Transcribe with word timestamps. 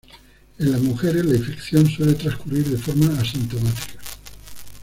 En 0.57 0.71
las 0.71 0.81
mujeres, 0.81 1.23
la 1.23 1.35
infección 1.35 1.85
suele 1.87 2.15
transcurrir 2.15 2.65
de 2.65 2.77
forma 2.79 3.05
asintomática. 3.21 3.99